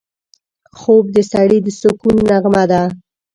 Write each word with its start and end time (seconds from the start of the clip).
خوب 0.79 1.05
د 1.15 1.17
سړي 1.31 1.59
د 1.63 1.67
سکون 1.79 2.15
نغمه 2.29 2.63
ده 2.71 2.81